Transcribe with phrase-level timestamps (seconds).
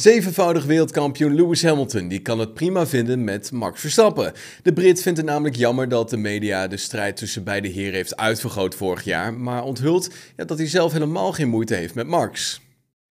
[0.00, 4.32] Zevenvoudig wereldkampioen Lewis Hamilton die kan het prima vinden met Max Verstappen.
[4.62, 8.16] De Brit vindt het namelijk jammer dat de media de strijd tussen beide heren heeft
[8.16, 12.60] uitvergroot vorig jaar, maar onthult ja, dat hij zelf helemaal geen moeite heeft met Max.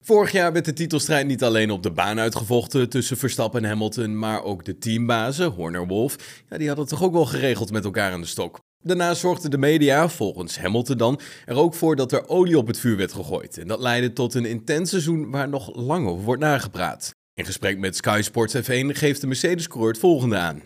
[0.00, 4.18] Vorig jaar werd de titelstrijd niet alleen op de baan uitgevochten tussen Verstappen en Hamilton,
[4.18, 6.16] maar ook de teambazen, Horner Wolf,
[6.48, 8.58] ja, die hadden het toch ook wel geregeld met elkaar aan de stok.
[8.82, 12.78] Daarna zorgden de media, volgens Hamilton dan, er ook voor dat er olie op het
[12.78, 13.58] vuur werd gegooid.
[13.58, 17.10] En dat leidde tot een intens seizoen waar nog lang over wordt nagepraat.
[17.34, 20.62] In gesprek met Sky Sports F1 geeft de Mercedes-coureur het volgende aan.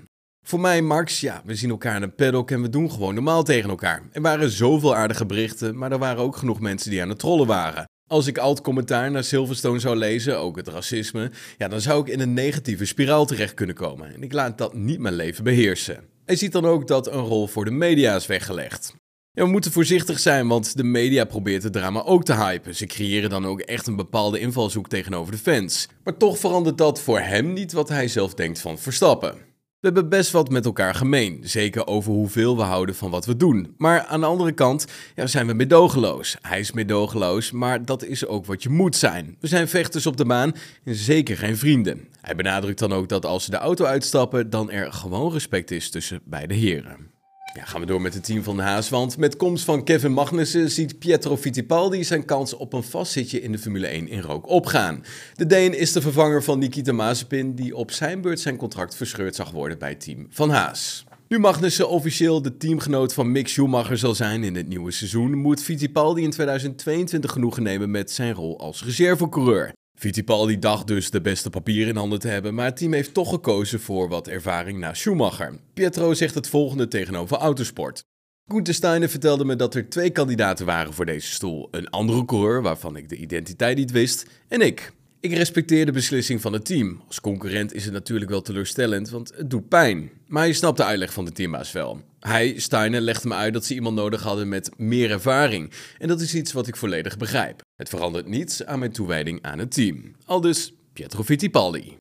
[0.46, 3.42] Voor mij, Max, ja, we zien elkaar in een paddock en we doen gewoon normaal
[3.42, 4.02] tegen elkaar.
[4.12, 7.46] Er waren zoveel aardige berichten, maar er waren ook genoeg mensen die aan het trollen
[7.46, 7.84] waren.
[8.10, 12.00] Als ik al het commentaar naar Silverstone zou lezen, ook het racisme, ja, dan zou
[12.00, 14.14] ik in een negatieve spiraal terecht kunnen komen.
[14.14, 16.13] En ik laat dat niet mijn leven beheersen.
[16.24, 18.94] Hij ziet dan ook dat een rol voor de media is weggelegd.
[19.32, 22.74] We moeten voorzichtig zijn, want de media probeert het drama ook te hypen.
[22.74, 25.88] Ze creëren dan ook echt een bepaalde invalshoek tegenover de fans.
[26.04, 29.53] Maar toch verandert dat voor hem niet wat hij zelf denkt van Verstappen.
[29.84, 33.36] We hebben best wat met elkaar gemeen, zeker over hoeveel we houden van wat we
[33.36, 33.74] doen.
[33.78, 36.36] Maar aan de andere kant ja, zijn we medogeloos.
[36.40, 39.36] Hij is medogeloos, maar dat is ook wat je moet zijn.
[39.40, 40.52] We zijn vechters op de baan
[40.84, 42.08] en zeker geen vrienden.
[42.20, 45.90] Hij benadrukt dan ook dat als ze de auto uitstappen, dan er gewoon respect is
[45.90, 47.12] tussen beide heren.
[47.56, 50.70] Ja, gaan we door met het team van Haas, want met komst van Kevin Magnussen
[50.70, 55.04] ziet Pietro Fittipaldi zijn kans op een vastzitje in de Formule 1 in rook opgaan.
[55.34, 59.34] De Deen is de vervanger van Nikita Mazepin, die op zijn beurt zijn contract verscheurd
[59.34, 61.04] zag worden bij het team van Haas.
[61.28, 65.62] Nu Magnussen officieel de teamgenoot van Mick Schumacher zal zijn in het nieuwe seizoen, moet
[65.62, 69.72] Fittipaldi in 2022 genoegen nemen met zijn rol als reservecoureur.
[69.94, 73.28] Fittipaldi dacht dus de beste papieren in handen te hebben, maar het team heeft toch
[73.28, 75.58] gekozen voor wat ervaring na Schumacher.
[75.74, 78.02] Pietro zegt het volgende tegenover Autosport.
[78.46, 81.68] Gunther Steiner vertelde me dat er twee kandidaten waren voor deze stoel.
[81.70, 84.92] Een andere coureur, waarvan ik de identiteit niet wist, en ik.
[85.20, 87.02] Ik respecteer de beslissing van het team.
[87.06, 90.10] Als concurrent is het natuurlijk wel teleurstellend, want het doet pijn.
[90.26, 92.02] Maar je snapt de uitleg van de teambaas wel.
[92.20, 95.72] Hij, Steiner, legde me uit dat ze iemand nodig hadden met meer ervaring.
[95.98, 97.63] En dat is iets wat ik volledig begrijp.
[97.76, 100.16] Het verandert niets aan mijn toewijding aan het team.
[100.24, 101.92] Aldus Pietro Fittipaldi.